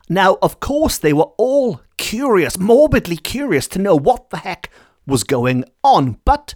Now, 0.08 0.36
of 0.42 0.60
course, 0.60 0.98
they 0.98 1.12
were 1.12 1.30
all 1.38 1.80
curious, 1.96 2.58
morbidly 2.58 3.16
curious 3.16 3.66
to 3.68 3.78
know 3.78 3.96
what 3.96 4.30
the 4.30 4.38
heck 4.38 4.70
was 5.06 5.24
going 5.24 5.64
on, 5.82 6.18
but 6.24 6.54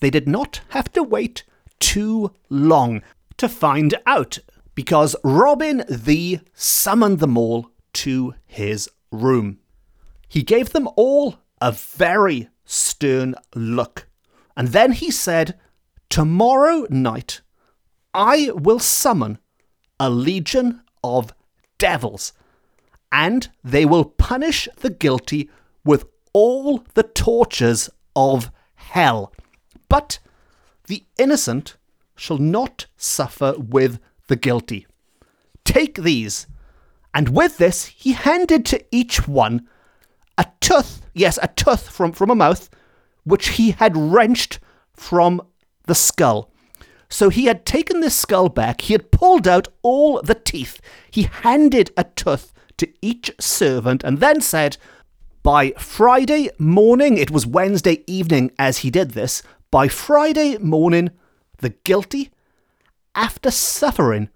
they 0.00 0.10
did 0.10 0.28
not 0.28 0.60
have 0.70 0.90
to 0.92 1.02
wait 1.02 1.44
too 1.78 2.34
long 2.48 3.02
to 3.36 3.48
find 3.48 3.94
out 4.06 4.38
because 4.74 5.16
Robin 5.24 5.80
Ddu 5.88 6.40
summoned 6.54 7.18
them 7.18 7.36
all 7.36 7.70
to 7.92 8.34
his 8.46 8.88
room. 9.10 9.58
He 10.28 10.42
gave 10.42 10.70
them 10.70 10.88
all 10.96 11.36
a 11.60 11.72
very 11.72 12.48
stern 12.64 13.34
look, 13.54 14.08
and 14.56 14.68
then 14.68 14.92
he 14.92 15.10
said, 15.10 15.58
Tomorrow 16.08 16.86
night 16.90 17.40
I 18.14 18.50
will 18.54 18.78
summon 18.78 19.38
a 19.98 20.08
legion 20.10 20.82
of 21.02 21.32
devils, 21.78 22.32
and 23.12 23.48
they 23.62 23.84
will 23.84 24.04
punish 24.04 24.68
the 24.76 24.90
guilty 24.90 25.50
with 25.84 26.04
all 26.32 26.84
the 26.94 27.02
tortures 27.02 27.90
of 28.14 28.50
hell. 28.74 29.32
But 29.90 30.20
the 30.86 31.04
innocent 31.18 31.76
shall 32.16 32.38
not 32.38 32.86
suffer 32.96 33.54
with 33.58 33.98
the 34.28 34.36
guilty. 34.36 34.86
Take 35.64 35.96
these. 35.96 36.46
And 37.12 37.30
with 37.30 37.58
this, 37.58 37.86
he 37.86 38.12
handed 38.12 38.64
to 38.66 38.82
each 38.90 39.28
one 39.28 39.68
a 40.38 40.46
tooth, 40.60 41.02
yes, 41.12 41.38
a 41.42 41.48
tooth 41.48 41.90
from, 41.90 42.12
from 42.12 42.30
a 42.30 42.34
mouth, 42.34 42.70
which 43.24 43.48
he 43.50 43.72
had 43.72 43.96
wrenched 43.96 44.60
from 44.94 45.42
the 45.84 45.94
skull. 45.94 46.50
So 47.10 47.28
he 47.28 47.46
had 47.46 47.66
taken 47.66 48.00
this 48.00 48.14
skull 48.14 48.48
back, 48.48 48.82
he 48.82 48.94
had 48.94 49.10
pulled 49.10 49.48
out 49.48 49.68
all 49.82 50.22
the 50.22 50.36
teeth, 50.36 50.80
he 51.10 51.24
handed 51.24 51.90
a 51.96 52.04
tooth 52.04 52.52
to 52.78 52.88
each 53.02 53.32
servant, 53.40 54.04
and 54.04 54.20
then 54.20 54.40
said, 54.40 54.78
By 55.42 55.72
Friday 55.72 56.50
morning, 56.58 57.18
it 57.18 57.32
was 57.32 57.46
Wednesday 57.46 58.04
evening 58.06 58.52
as 58.58 58.78
he 58.78 58.90
did 58.90 59.10
this, 59.10 59.42
by 59.70 59.88
Friday 59.88 60.58
morning, 60.58 61.10
the 61.58 61.70
guilty, 61.70 62.30
after 63.14 63.50
suffering 63.50 64.28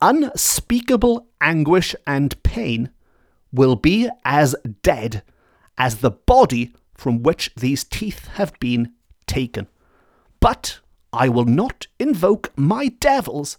unspeakable 0.00 1.26
anguish 1.40 1.94
and 2.06 2.40
pain, 2.42 2.90
will 3.52 3.76
be 3.76 4.08
as 4.24 4.54
dead 4.82 5.22
as 5.76 5.96
the 5.96 6.10
body 6.10 6.72
from 6.94 7.22
which 7.22 7.50
these 7.56 7.84
teeth 7.84 8.28
have 8.34 8.52
been 8.60 8.92
taken. 9.26 9.66
But 10.40 10.80
I 11.12 11.28
will 11.28 11.44
not 11.44 11.86
invoke 11.98 12.52
my 12.56 12.88
devils 12.88 13.56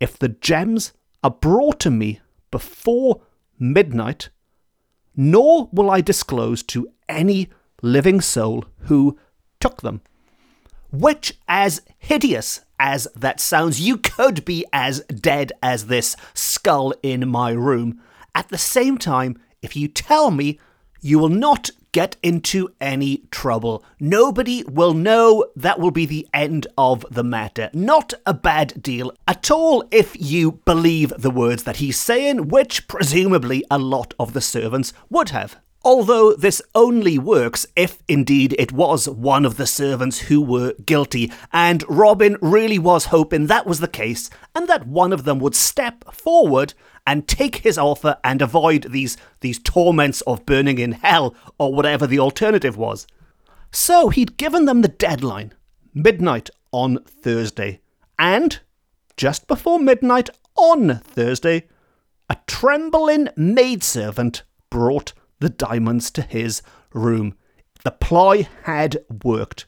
if 0.00 0.18
the 0.18 0.28
gems 0.28 0.92
are 1.22 1.30
brought 1.30 1.80
to 1.80 1.90
me 1.90 2.20
before 2.50 3.22
midnight, 3.58 4.28
nor 5.14 5.68
will 5.72 5.90
I 5.90 6.00
disclose 6.00 6.62
to 6.64 6.88
any 7.08 7.48
living 7.82 8.20
soul 8.20 8.64
who 8.80 9.18
took 9.60 9.82
them. 9.82 10.02
Which, 10.98 11.34
as 11.46 11.82
hideous 11.98 12.62
as 12.80 13.06
that 13.14 13.38
sounds, 13.38 13.80
you 13.80 13.98
could 13.98 14.46
be 14.46 14.64
as 14.72 15.00
dead 15.00 15.52
as 15.62 15.86
this 15.86 16.16
skull 16.32 16.94
in 17.02 17.28
my 17.28 17.50
room. 17.50 18.00
At 18.34 18.48
the 18.48 18.58
same 18.58 18.96
time, 18.96 19.38
if 19.60 19.76
you 19.76 19.88
tell 19.88 20.30
me, 20.30 20.58
you 21.02 21.18
will 21.18 21.28
not 21.28 21.70
get 21.92 22.16
into 22.22 22.70
any 22.80 23.24
trouble. 23.30 23.84
Nobody 24.00 24.64
will 24.64 24.94
know 24.94 25.46
that 25.54 25.78
will 25.78 25.90
be 25.90 26.06
the 26.06 26.26
end 26.32 26.66
of 26.78 27.04
the 27.10 27.24
matter. 27.24 27.68
Not 27.74 28.14
a 28.24 28.32
bad 28.32 28.82
deal 28.82 29.12
at 29.28 29.50
all 29.50 29.84
if 29.90 30.16
you 30.18 30.52
believe 30.64 31.12
the 31.18 31.30
words 31.30 31.64
that 31.64 31.76
he's 31.76 31.98
saying, 31.98 32.48
which 32.48 32.88
presumably 32.88 33.64
a 33.70 33.78
lot 33.78 34.14
of 34.18 34.32
the 34.32 34.40
servants 34.40 34.94
would 35.10 35.28
have. 35.30 35.58
Although 35.84 36.34
this 36.34 36.60
only 36.74 37.18
works 37.18 37.64
if 37.76 38.02
indeed 38.08 38.56
it 38.58 38.72
was 38.72 39.08
one 39.08 39.44
of 39.44 39.56
the 39.56 39.66
servants 39.66 40.18
who 40.18 40.40
were 40.40 40.74
guilty, 40.84 41.30
and 41.52 41.84
Robin 41.88 42.36
really 42.40 42.78
was 42.78 43.06
hoping 43.06 43.46
that 43.46 43.66
was 43.66 43.78
the 43.80 43.86
case, 43.86 44.28
and 44.54 44.66
that 44.68 44.86
one 44.86 45.12
of 45.12 45.24
them 45.24 45.38
would 45.38 45.54
step 45.54 46.04
forward 46.12 46.74
and 47.06 47.28
take 47.28 47.56
his 47.56 47.78
offer 47.78 48.18
and 48.24 48.42
avoid 48.42 48.90
these, 48.90 49.16
these 49.40 49.60
torments 49.60 50.22
of 50.22 50.44
burning 50.44 50.78
in 50.78 50.92
hell, 50.92 51.36
or 51.58 51.72
whatever 51.72 52.06
the 52.06 52.18
alternative 52.18 52.76
was. 52.76 53.06
So 53.70 54.08
he'd 54.08 54.36
given 54.36 54.64
them 54.64 54.82
the 54.82 54.88
deadline, 54.88 55.54
midnight 55.94 56.50
on 56.72 57.04
Thursday, 57.04 57.80
and 58.18 58.58
just 59.16 59.46
before 59.46 59.78
midnight 59.78 60.30
on 60.56 60.98
Thursday, 60.98 61.68
a 62.28 62.36
trembling 62.46 63.28
maidservant 63.36 64.42
brought 64.68 65.12
the 65.40 65.48
diamonds 65.48 66.10
to 66.12 66.22
his 66.22 66.62
room. 66.92 67.34
The 67.84 67.90
ploy 67.90 68.48
had 68.64 68.98
worked. 69.24 69.66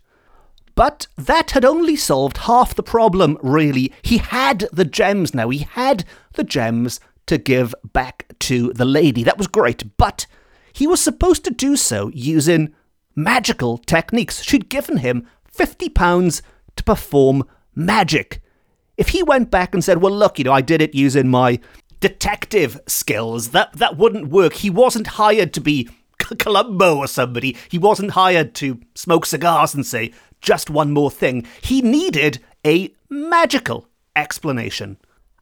But 0.75 1.09
that 1.17 1.51
had 1.53 1.65
only 1.65 1.97
solved 1.97 2.39
half 2.39 2.75
the 2.75 2.83
problem, 2.83 3.37
really. 3.43 3.93
He 4.03 4.19
had 4.19 4.69
the 4.73 4.85
gems 4.85 5.35
now. 5.35 5.49
He 5.49 5.59
had 5.59 6.05
the 6.35 6.45
gems 6.45 7.01
to 7.27 7.37
give 7.37 7.75
back 7.93 8.27
to 8.41 8.73
the 8.73 8.85
lady. 8.85 9.25
That 9.25 9.39
was 9.39 9.49
great. 9.49 9.97
But 9.97 10.27
he 10.73 10.87
was 10.87 11.01
supposed 11.01 11.45
to 11.45 11.51
do 11.51 11.77
so 11.77 12.11
using 12.15 12.75
magical 13.17 13.79
techniques. 13.79 14.43
She'd 14.43 14.69
given 14.69 14.99
him 14.99 15.27
£50 15.53 16.43
to 16.77 16.85
perform 16.85 17.45
magic. 17.75 18.41
If 18.97 19.09
he 19.09 19.23
went 19.23 19.51
back 19.51 19.75
and 19.75 19.83
said, 19.83 20.01
well, 20.01 20.13
look, 20.13 20.39
you 20.39 20.45
know, 20.45 20.53
I 20.53 20.61
did 20.61 20.81
it 20.81 20.95
using 20.95 21.29
my 21.29 21.59
detective 22.01 22.81
skills, 22.87 23.51
that, 23.51 23.73
that 23.75 23.97
wouldn't 23.97 24.29
work. 24.29 24.55
He 24.55 24.71
wasn't 24.71 25.07
hired 25.07 25.53
to 25.55 25.61
be 25.61 25.89
Columbo 26.39 26.97
or 26.97 27.07
somebody. 27.07 27.57
He 27.69 27.79
wasn't 27.79 28.13
hired 28.13 28.55
to 28.57 28.81
smoke 28.95 29.27
cigars 29.27 29.75
and 29.75 29.87
say, 29.87 30.13
just 30.41 30.71
one 30.71 30.93
more 30.93 31.11
thing. 31.11 31.47
He 31.63 31.83
needed 31.83 32.41
a 32.65 32.93
magical 33.09 33.89
explanation. 34.15 34.99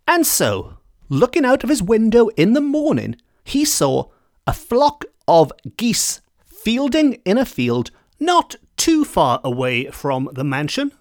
And 0.07 0.27
so, 0.27 0.79
looking 1.09 1.45
out 1.45 1.65
of 1.65 1.71
his 1.71 1.83
window 1.83 2.29
in 2.29 2.53
the 2.53 2.61
morning, 2.61 3.17
he 3.45 3.65
saw 3.65 4.07
a 4.47 4.53
flock 4.53 5.05
of 5.27 5.53
geese 5.77 6.21
fielding 6.47 7.15
in 7.25 7.39
a 7.39 7.45
field 7.45 7.91
not 8.19 8.57
too 8.77 9.05
far 9.05 9.41
away 9.45 9.91
from 9.91 10.29
the 10.33 10.45
mansion. 10.45 10.93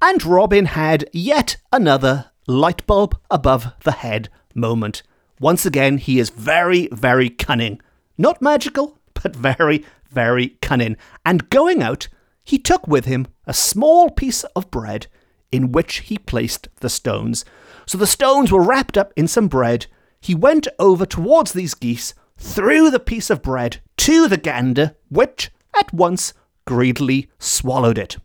And 0.00 0.24
Robin 0.24 0.66
had 0.66 1.08
yet 1.12 1.56
another 1.72 2.30
light 2.46 2.86
bulb 2.86 3.16
above 3.30 3.72
the 3.84 3.92
head 3.92 4.28
moment. 4.54 5.02
Once 5.40 5.66
again, 5.66 5.98
he 5.98 6.18
is 6.18 6.30
very, 6.30 6.88
very 6.92 7.28
cunning. 7.28 7.80
Not 8.16 8.42
magical, 8.42 8.98
but 9.22 9.34
very, 9.34 9.84
very 10.10 10.56
cunning. 10.60 10.96
And 11.24 11.50
going 11.50 11.82
out, 11.82 12.08
he 12.44 12.58
took 12.58 12.86
with 12.86 13.04
him 13.04 13.26
a 13.46 13.54
small 13.54 14.10
piece 14.10 14.44
of 14.56 14.70
bread 14.70 15.06
in 15.50 15.72
which 15.72 15.98
he 15.98 16.18
placed 16.18 16.68
the 16.80 16.88
stones. 16.88 17.44
So 17.86 17.98
the 17.98 18.06
stones 18.06 18.50
were 18.50 18.62
wrapped 18.62 18.96
up 18.96 19.12
in 19.16 19.28
some 19.28 19.48
bread. 19.48 19.86
He 20.20 20.34
went 20.34 20.66
over 20.78 21.04
towards 21.04 21.52
these 21.52 21.74
geese, 21.74 22.14
threw 22.36 22.90
the 22.90 23.00
piece 23.00 23.30
of 23.30 23.42
bread 23.42 23.80
to 23.98 24.28
the 24.28 24.36
gander, 24.36 24.96
which 25.10 25.50
at 25.78 25.92
once 25.92 26.32
greedily 26.64 27.30
swallowed 27.38 27.98
it. 27.98 28.16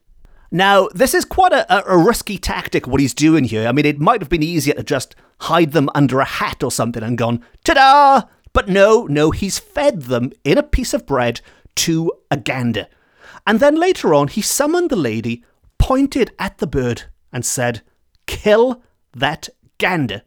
Now, 0.50 0.88
this 0.94 1.14
is 1.14 1.26
quite 1.26 1.52
a, 1.52 1.92
a, 1.92 1.98
risky 1.98 2.38
tactic, 2.38 2.88
what 2.88 3.02
he's 3.02 3.14
doing 3.14 3.44
here. 3.44 3.68
I 3.68 3.74
mean, 3.74 3.86
it 3.86 4.00
might 4.00 4.22
have 4.22 4.30
been 4.30 4.44
easier 4.44 4.76
to 4.76 4.84
just 4.84 5.16
hide 5.42 5.72
them 5.72 5.90
under 5.94 6.20
a 6.20 6.26
hat 6.26 6.64
or 6.64 6.72
something 6.72 7.04
and 7.04 7.18
gone, 7.18 7.44
ta 7.64 7.74
da! 7.74 8.22
But 8.54 8.68
no, 8.68 9.06
no, 9.06 9.32
he's 9.32 9.60
fed 9.60 10.04
them 10.04 10.32
in 10.44 10.58
a 10.58 10.64
piece 10.64 10.94
of 10.94 11.06
bread 11.06 11.42
to 11.76 12.12
a 12.32 12.38
gander. 12.38 12.88
And 13.46 13.60
then 13.60 13.76
later 13.76 14.14
on, 14.14 14.30
he 14.30 14.42
summoned 14.42 14.90
the 14.90 14.96
lady, 14.96 15.44
pointed 15.78 16.32
at 16.40 16.58
the 16.58 16.68
bird, 16.68 17.04
and 17.32 17.46
said, 17.46 17.82
Kill 18.26 18.82
that 19.14 19.50
gander, 19.78 20.24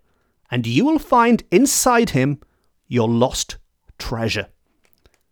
and 0.51 0.67
you 0.67 0.85
will 0.85 0.99
find 0.99 1.43
inside 1.51 2.11
him 2.11 2.41
your 2.87 3.09
lost 3.09 3.57
treasure. 3.99 4.49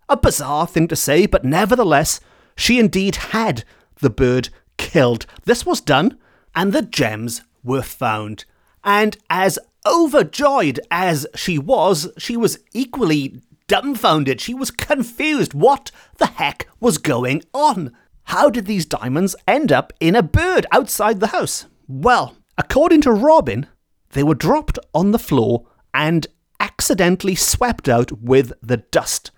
A 0.09 0.17
bizarre 0.17 0.67
thing 0.67 0.89
to 0.89 0.97
say, 0.97 1.27
but 1.27 1.45
nevertheless, 1.45 2.21
she 2.57 2.79
indeed 2.79 3.17
had 3.17 3.65
the 4.01 4.11
bird 4.11 4.49
killed. 4.77 5.27
This 5.45 5.65
was 5.65 5.81
done, 5.81 6.19
and 6.55 6.73
the 6.73 6.83
gems 6.83 7.43
were 7.63 7.83
found. 7.83 8.45
And 8.85 9.17
as 9.29 9.59
overjoyed 9.89 10.81
as 10.91 11.27
she 11.35 11.59
was, 11.59 12.09
she 12.19 12.37
was 12.37 12.59
equally 12.73 13.41
dumbfounded. 13.67 14.41
She 14.41 14.55
was 14.55 14.71
confused. 14.71 15.55
What 15.55 15.91
the 16.19 16.27
heck 16.27 16.69
was 16.81 16.99
going 16.99 17.43
on? 17.55 17.93
How 18.25 18.51
did 18.51 18.67
these 18.67 18.85
diamonds 18.85 19.35
end 19.47 19.73
up 19.73 19.93
in 20.01 20.15
a 20.15 20.23
bird 20.23 20.67
outside 20.71 21.21
the 21.21 21.29
house? 21.29 21.67
Well, 21.87 22.37
according 22.57 23.01
to 23.03 23.13
Robin, 23.13 23.67
they 24.11 24.23
were 24.23 24.35
dropped 24.35 24.79
on 24.95 25.13
the 25.13 25.19
floor 25.19 25.67
and 25.95 26.27
accidentally 26.61 27.35
swept 27.35 27.89
out 27.89 28.13
with 28.21 28.53
the 28.63 28.79
dust, 28.79 29.31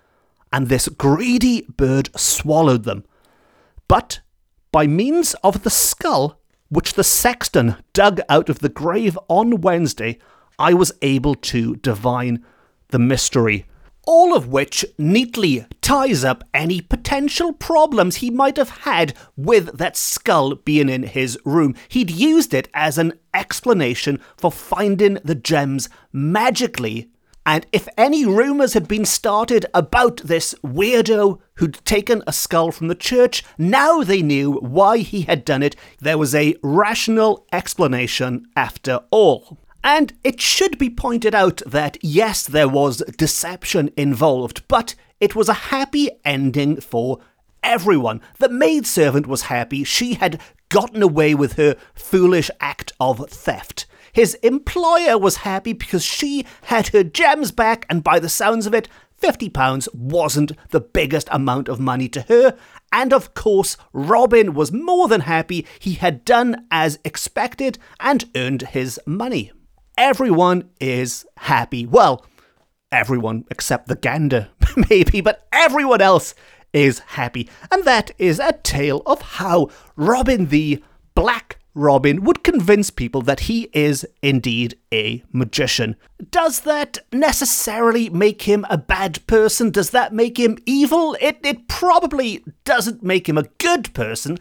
and 0.51 0.67
this 0.67 0.89
greedy 0.89 1.61
bird 1.61 2.09
swallowed 2.19 2.83
them. 2.83 3.05
But 3.87 4.21
by 4.71 4.87
means 4.87 5.33
of 5.43 5.63
the 5.63 5.69
skull 5.69 6.39
which 6.69 6.93
the 6.93 7.03
sexton 7.03 7.75
dug 7.93 8.21
out 8.29 8.47
of 8.47 8.59
the 8.59 8.69
grave 8.69 9.19
on 9.27 9.59
Wednesday, 9.59 10.17
I 10.61 10.75
was 10.75 10.91
able 11.01 11.33
to 11.33 11.77
divine 11.77 12.45
the 12.89 12.99
mystery. 12.99 13.65
All 14.05 14.35
of 14.35 14.47
which 14.47 14.85
neatly 14.95 15.65
ties 15.81 16.23
up 16.23 16.43
any 16.53 16.81
potential 16.81 17.51
problems 17.51 18.17
he 18.17 18.29
might 18.29 18.57
have 18.57 18.69
had 18.69 19.15
with 19.35 19.79
that 19.79 19.97
skull 19.97 20.53
being 20.53 20.87
in 20.87 21.01
his 21.01 21.35
room. 21.45 21.73
He'd 21.89 22.11
used 22.11 22.53
it 22.53 22.69
as 22.75 22.99
an 22.99 23.13
explanation 23.33 24.19
for 24.37 24.51
finding 24.51 25.15
the 25.23 25.33
gems 25.33 25.89
magically 26.13 27.09
and 27.43 27.65
if 27.71 27.87
any 27.97 28.23
rumours 28.23 28.73
had 28.73 28.87
been 28.87 29.03
started 29.03 29.65
about 29.73 30.17
this 30.17 30.53
weirdo 30.63 31.39
who'd 31.55 31.83
taken 31.85 32.21
a 32.27 32.33
skull 32.33 32.71
from 32.71 32.87
the 32.87 32.93
church, 32.93 33.43
now 33.57 34.03
they 34.03 34.21
knew 34.21 34.53
why 34.59 34.99
he 34.99 35.23
had 35.23 35.43
done 35.43 35.63
it. 35.63 35.75
There 35.99 36.19
was 36.19 36.35
a 36.35 36.55
rational 36.61 37.47
explanation 37.51 38.45
after 38.55 38.99
all. 39.09 39.57
And 39.83 40.13
it 40.23 40.39
should 40.39 40.77
be 40.77 40.89
pointed 40.89 41.33
out 41.33 41.61
that 41.65 41.97
yes, 42.01 42.45
there 42.45 42.69
was 42.69 43.03
deception 43.17 43.91
involved, 43.97 44.67
but 44.67 44.95
it 45.19 45.35
was 45.35 45.49
a 45.49 45.53
happy 45.53 46.09
ending 46.23 46.79
for 46.79 47.19
everyone. 47.63 48.21
The 48.39 48.49
maidservant 48.49 49.27
was 49.27 49.43
happy. 49.43 49.83
She 49.83 50.15
had 50.15 50.39
gotten 50.69 51.01
away 51.01 51.35
with 51.35 51.53
her 51.53 51.75
foolish 51.93 52.49
act 52.59 52.93
of 52.99 53.27
theft. 53.29 53.85
His 54.13 54.35
employer 54.35 55.17
was 55.17 55.37
happy 55.37 55.73
because 55.73 56.03
she 56.03 56.45
had 56.63 56.89
her 56.89 57.03
gems 57.03 57.51
back, 57.51 57.85
and 57.89 58.03
by 58.03 58.19
the 58.19 58.29
sounds 58.29 58.67
of 58.67 58.73
it, 58.73 58.87
£50 59.21 59.87
wasn't 59.93 60.51
the 60.69 60.81
biggest 60.81 61.27
amount 61.31 61.69
of 61.69 61.79
money 61.79 62.09
to 62.09 62.21
her. 62.23 62.57
And 62.91 63.13
of 63.13 63.33
course, 63.33 63.77
Robin 63.93 64.53
was 64.53 64.71
more 64.71 65.07
than 65.07 65.21
happy 65.21 65.65
he 65.79 65.93
had 65.93 66.25
done 66.25 66.65
as 66.71 66.99
expected 67.05 67.77
and 67.99 68.25
earned 68.35 68.63
his 68.63 68.99
money. 69.05 69.51
Everyone 69.97 70.69
is 70.79 71.25
happy. 71.37 71.85
Well, 71.85 72.25
everyone 72.91 73.45
except 73.49 73.87
the 73.87 73.95
gander, 73.95 74.49
maybe, 74.89 75.21
but 75.21 75.47
everyone 75.51 76.01
else 76.01 76.33
is 76.73 76.99
happy. 76.99 77.49
And 77.71 77.83
that 77.85 78.11
is 78.17 78.39
a 78.39 78.53
tale 78.53 79.01
of 79.05 79.21
how 79.21 79.69
Robin 79.95 80.47
Ddu 80.47 80.81
Black 81.15 81.57
Robin 81.73 82.23
would 82.23 82.43
convince 82.43 82.89
people 82.89 83.21
that 83.21 83.41
he 83.41 83.69
is 83.73 84.05
indeed 84.21 84.77
a 84.93 85.23
magician. 85.31 85.95
Does 86.29 86.61
that 86.61 86.99
necessarily 87.13 88.09
make 88.09 88.41
him 88.41 88.65
a 88.69 88.77
bad 88.77 89.25
person? 89.25 89.71
Does 89.71 89.91
that 89.91 90.13
make 90.13 90.37
him 90.37 90.57
evil? 90.65 91.15
It, 91.21 91.39
it 91.43 91.67
probably 91.67 92.43
doesn't 92.65 93.03
make 93.03 93.27
him 93.29 93.37
a 93.37 93.47
good 93.57 93.93
person. 93.93 94.37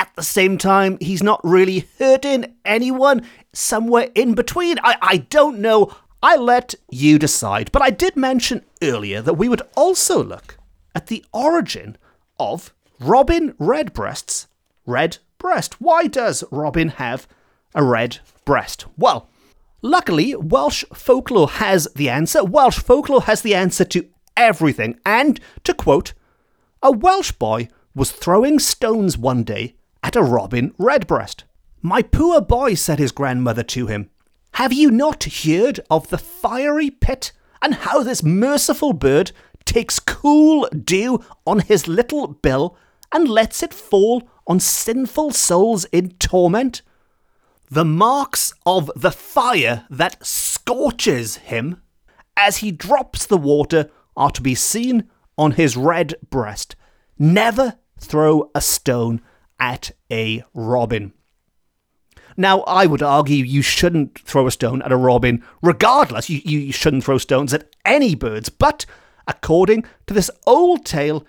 At 0.00 0.16
the 0.16 0.22
same 0.22 0.56
time, 0.56 0.96
he's 0.98 1.22
not 1.22 1.42
really 1.44 1.86
hurting 1.98 2.54
anyone. 2.64 3.20
Somewhere 3.52 4.08
in 4.14 4.32
between. 4.32 4.78
I, 4.78 4.96
I 5.02 5.16
don't 5.18 5.58
know. 5.58 5.94
I 6.22 6.36
let 6.36 6.74
you 6.90 7.18
decide. 7.18 7.70
But 7.70 7.82
I 7.82 7.90
did 7.90 8.16
mention 8.16 8.64
earlier 8.82 9.20
that 9.20 9.34
we 9.34 9.46
would 9.46 9.60
also 9.76 10.24
look 10.24 10.56
at 10.94 11.08
the 11.08 11.22
origin 11.34 11.98
of 12.38 12.72
Robin 12.98 13.54
Redbreast's 13.58 14.46
red 14.86 15.18
breast. 15.36 15.82
Why 15.82 16.06
does 16.06 16.44
Robin 16.50 16.88
have 16.88 17.28
a 17.74 17.84
red 17.84 18.20
breast? 18.46 18.86
Well, 18.96 19.28
luckily, 19.82 20.34
Welsh 20.34 20.82
folklore 20.94 21.50
has 21.50 21.86
the 21.94 22.08
answer. 22.08 22.42
Welsh 22.42 22.78
folklore 22.78 23.24
has 23.24 23.42
the 23.42 23.54
answer 23.54 23.84
to 23.84 24.08
everything. 24.34 24.98
And, 25.04 25.38
to 25.64 25.74
quote, 25.74 26.14
a 26.82 26.90
Welsh 26.90 27.32
boy 27.32 27.68
was 27.94 28.10
throwing 28.10 28.58
stones 28.58 29.18
one 29.18 29.44
day 29.44 29.74
at 30.02 30.16
a 30.16 30.22
robin 30.22 30.74
redbreast. 30.78 31.44
My 31.82 32.02
poor 32.02 32.40
boy, 32.40 32.74
said 32.74 32.98
his 32.98 33.12
grandmother 33.12 33.62
to 33.64 33.86
him, 33.86 34.10
have 34.54 34.72
you 34.72 34.90
not 34.90 35.24
heard 35.24 35.80
of 35.88 36.08
the 36.08 36.18
fiery 36.18 36.90
pit 36.90 37.32
and 37.62 37.74
how 37.74 38.02
this 38.02 38.22
merciful 38.22 38.92
bird 38.92 39.32
takes 39.64 39.98
cool 39.98 40.68
dew 40.68 41.24
on 41.46 41.60
his 41.60 41.86
little 41.88 42.26
bill 42.26 42.76
and 43.12 43.28
lets 43.28 43.62
it 43.62 43.72
fall 43.72 44.28
on 44.46 44.60
sinful 44.60 45.30
souls 45.32 45.84
in 45.86 46.10
torment? 46.18 46.82
The 47.70 47.84
marks 47.84 48.52
of 48.66 48.90
the 48.96 49.12
fire 49.12 49.86
that 49.88 50.24
scorches 50.26 51.36
him 51.36 51.80
as 52.36 52.58
he 52.58 52.72
drops 52.72 53.26
the 53.26 53.38
water 53.38 53.90
are 54.16 54.30
to 54.32 54.42
be 54.42 54.54
seen 54.54 55.08
on 55.38 55.52
his 55.52 55.76
red 55.76 56.14
breast. 56.28 56.74
Never 57.18 57.78
throw 57.98 58.50
a 58.54 58.60
stone 58.60 59.22
at 59.60 59.92
a 60.10 60.42
robin. 60.54 61.12
Now, 62.36 62.60
I 62.62 62.86
would 62.86 63.02
argue 63.02 63.44
you 63.44 63.62
shouldn't 63.62 64.18
throw 64.20 64.46
a 64.46 64.50
stone 64.50 64.82
at 64.82 64.92
a 64.92 64.96
robin, 64.96 65.44
regardless. 65.62 66.30
You, 66.30 66.40
you 66.44 66.72
shouldn't 66.72 67.04
throw 67.04 67.18
stones 67.18 67.52
at 67.52 67.68
any 67.84 68.14
birds. 68.14 68.48
But 68.48 68.86
according 69.26 69.84
to 70.06 70.14
this 70.14 70.30
old 70.46 70.84
tale, 70.84 71.26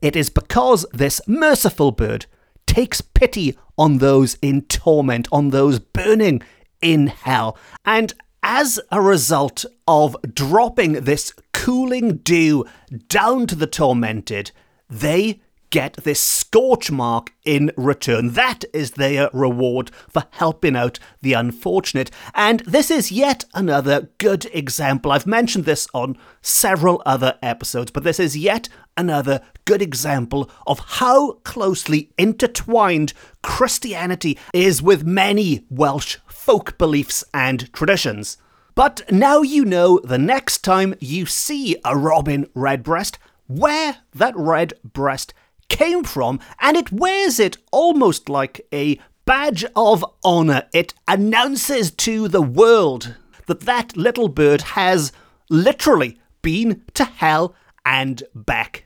it 0.00 0.16
is 0.16 0.30
because 0.30 0.86
this 0.92 1.20
merciful 1.26 1.92
bird 1.92 2.26
takes 2.66 3.00
pity 3.00 3.58
on 3.76 3.98
those 3.98 4.36
in 4.40 4.62
torment, 4.62 5.28
on 5.30 5.50
those 5.50 5.78
burning 5.78 6.42
in 6.80 7.08
hell. 7.08 7.58
And 7.84 8.14
as 8.42 8.80
a 8.90 9.00
result 9.00 9.64
of 9.88 10.16
dropping 10.32 11.04
this 11.04 11.32
cooling 11.52 12.18
dew 12.18 12.64
down 13.08 13.46
to 13.46 13.54
the 13.54 13.66
tormented, 13.66 14.50
they 14.88 15.40
get 15.74 15.94
this 16.04 16.20
scorch 16.20 16.92
mark 16.92 17.32
in 17.44 17.72
return. 17.76 18.34
That 18.34 18.64
is 18.72 18.92
their 18.92 19.28
reward 19.32 19.90
for 20.08 20.22
helping 20.30 20.76
out 20.76 21.00
the 21.20 21.32
unfortunate. 21.32 22.12
And 22.32 22.60
this 22.60 22.92
is 22.92 23.10
yet 23.10 23.44
another 23.54 24.08
good 24.18 24.46
example. 24.52 25.10
I've 25.10 25.26
mentioned 25.26 25.64
this 25.64 25.88
on 25.92 26.16
several 26.40 27.02
other 27.04 27.36
episodes, 27.42 27.90
but 27.90 28.04
this 28.04 28.20
is 28.20 28.36
yet 28.36 28.68
another 28.96 29.40
good 29.64 29.82
example 29.82 30.48
of 30.64 30.78
how 30.78 31.32
closely 31.42 32.12
intertwined 32.16 33.12
Christianity 33.42 34.38
is 34.52 34.80
with 34.80 35.04
many 35.04 35.64
Welsh 35.70 36.18
folk 36.28 36.78
beliefs 36.78 37.24
and 37.34 37.72
traditions. 37.72 38.36
But 38.76 39.02
now 39.10 39.42
you 39.42 39.64
know 39.64 39.98
the 40.04 40.18
next 40.18 40.62
time 40.62 40.94
you 41.00 41.26
see 41.26 41.76
a 41.84 41.96
robin 41.96 42.46
redbreast, 42.54 43.18
where 43.48 43.96
that 44.14 44.36
red 44.36 44.74
breast 44.84 45.34
came 45.68 46.04
from, 46.04 46.40
and 46.60 46.76
it 46.76 46.92
wears 46.92 47.38
it 47.38 47.56
almost 47.72 48.28
like 48.28 48.66
a 48.72 48.98
badge 49.24 49.64
of 49.76 50.04
honour. 50.24 50.68
It 50.72 50.94
announces 51.08 51.90
to 51.90 52.28
the 52.28 52.42
world 52.42 53.16
that 53.46 53.60
that 53.60 53.96
little 53.96 54.28
bird 54.28 54.62
has 54.62 55.12
literally 55.50 56.18
been 56.42 56.82
to 56.94 57.04
hell 57.04 57.54
and 57.84 58.22
back. 58.34 58.84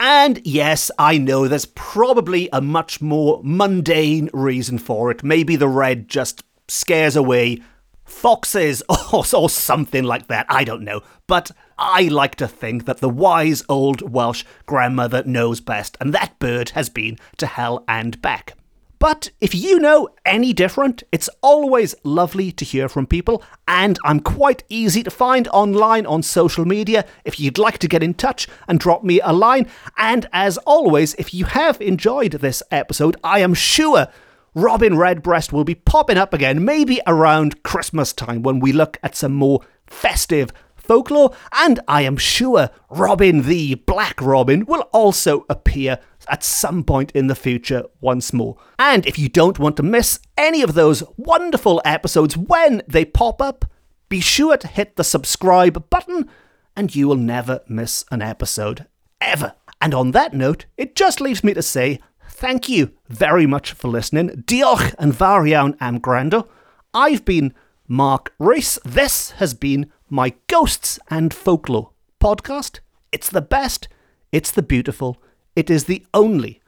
And 0.00 0.40
yes, 0.44 0.90
I 0.98 1.18
know 1.18 1.46
there's 1.46 1.66
probably 1.66 2.48
a 2.52 2.60
much 2.60 3.00
more 3.00 3.40
mundane 3.44 4.28
reason 4.32 4.78
for 4.78 5.10
it. 5.10 5.22
Maybe 5.22 5.56
the 5.56 5.68
red 5.68 6.08
just 6.08 6.42
scares 6.68 7.16
away 7.16 7.62
foxes 8.04 8.82
or, 9.12 9.24
or 9.34 9.48
something 9.48 10.04
like 10.04 10.26
that. 10.28 10.46
I 10.48 10.64
don't 10.64 10.82
know. 10.82 11.02
But 11.26 11.50
I 11.78 12.02
like 12.02 12.36
to 12.36 12.48
think 12.48 12.84
that 12.84 12.98
the 12.98 13.08
wise 13.08 13.62
old 13.68 14.02
Welsh 14.02 14.44
grandmother 14.66 15.22
knows 15.24 15.60
best, 15.60 15.96
and 16.00 16.12
that 16.14 16.38
bird 16.38 16.70
has 16.70 16.88
been 16.88 17.18
to 17.38 17.46
hell 17.46 17.84
and 17.88 18.20
back. 18.22 18.54
But 18.98 19.30
if 19.38 19.54
you 19.54 19.80
know 19.80 20.08
any 20.24 20.54
different, 20.54 21.02
it's 21.12 21.28
always 21.42 21.94
lovely 22.04 22.50
to 22.52 22.64
hear 22.64 22.88
from 22.88 23.06
people, 23.06 23.42
and 23.68 23.98
I'm 24.04 24.20
quite 24.20 24.62
easy 24.70 25.02
to 25.02 25.10
find 25.10 25.46
online 25.48 26.06
on 26.06 26.22
social 26.22 26.64
media 26.64 27.04
if 27.24 27.38
you'd 27.38 27.58
like 27.58 27.78
to 27.78 27.88
get 27.88 28.02
in 28.02 28.14
touch 28.14 28.48
and 28.66 28.80
drop 28.80 29.04
me 29.04 29.20
a 29.20 29.32
line. 29.32 29.66
And 29.98 30.26
as 30.32 30.56
always, 30.58 31.14
if 31.16 31.34
you 31.34 31.44
have 31.44 31.80
enjoyed 31.82 32.32
this 32.32 32.62
episode, 32.70 33.16
I 33.22 33.40
am 33.40 33.52
sure 33.52 34.08
Robin 34.54 34.96
Redbreast 34.96 35.52
will 35.52 35.64
be 35.64 35.74
popping 35.74 36.16
up 36.16 36.32
again, 36.32 36.64
maybe 36.64 37.00
around 37.06 37.62
Christmas 37.62 38.12
time 38.12 38.42
when 38.42 38.60
we 38.60 38.72
look 38.72 38.96
at 39.02 39.16
some 39.16 39.34
more 39.34 39.60
festive 39.86 40.50
folklore, 40.84 41.34
and 41.52 41.80
I 41.88 42.02
am 42.02 42.16
sure 42.16 42.70
Robin 42.90 43.42
Ddu 43.42 43.84
Black 43.86 44.20
Robin 44.20 44.64
will 44.66 44.82
also 44.92 45.44
appear 45.48 45.98
at 46.28 46.44
some 46.44 46.84
point 46.84 47.10
in 47.12 47.26
the 47.26 47.34
future 47.34 47.84
once 48.00 48.32
more. 48.32 48.56
And 48.78 49.06
if 49.06 49.18
you 49.18 49.28
don't 49.28 49.58
want 49.58 49.76
to 49.78 49.82
miss 49.82 50.20
any 50.36 50.62
of 50.62 50.74
those 50.74 51.02
wonderful 51.16 51.80
episodes 51.84 52.36
when 52.36 52.82
they 52.86 53.04
pop 53.04 53.40
up, 53.40 53.64
be 54.08 54.20
sure 54.20 54.56
to 54.56 54.68
hit 54.68 54.96
the 54.96 55.04
subscribe 55.04 55.88
button 55.90 56.28
and 56.76 56.94
you 56.94 57.08
will 57.08 57.16
never 57.16 57.60
miss 57.68 58.04
an 58.10 58.22
episode 58.22 58.86
ever. 59.20 59.54
And 59.80 59.94
on 59.94 60.12
that 60.12 60.34
note, 60.34 60.66
it 60.76 60.94
just 60.94 61.20
leaves 61.20 61.44
me 61.44 61.54
to 61.54 61.62
say 61.62 62.00
thank 62.28 62.68
you 62.68 62.92
very 63.08 63.46
much 63.46 63.72
for 63.72 63.88
listening. 63.88 64.42
Diolch 64.46 64.94
and 64.98 65.14
varian 65.14 65.76
am 65.80 66.00
grando. 66.00 66.48
I've 66.92 67.24
been 67.24 67.54
Mark 67.86 68.32
Rees. 68.38 68.78
This 68.84 69.32
has 69.32 69.54
been 69.54 69.90
my 70.10 70.34
Ghosts 70.46 70.98
and 71.08 71.32
Folklore 71.32 71.90
podcast. 72.20 72.80
It's 73.12 73.30
the 73.30 73.40
best, 73.40 73.88
it's 74.32 74.50
the 74.50 74.62
beautiful, 74.62 75.22
it 75.56 75.70
is 75.70 75.84
the 75.84 76.04
only 76.12 76.60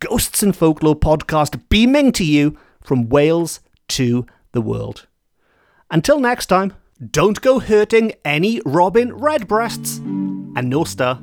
Ghosts 0.00 0.42
and 0.42 0.54
Folklore 0.56 0.96
podcast 0.96 1.68
beaming 1.68 2.12
to 2.12 2.24
you 2.24 2.58
from 2.82 3.08
Wales 3.08 3.60
to 3.88 4.26
the 4.52 4.60
world. 4.60 5.06
Until 5.90 6.18
next 6.18 6.46
time, 6.46 6.72
don't 7.10 7.40
go 7.40 7.58
hurting 7.58 8.12
any 8.24 8.60
robin 8.64 9.12
redbreasts, 9.12 9.98
and 9.98 10.68
no 10.68 10.84
star. 10.84 11.20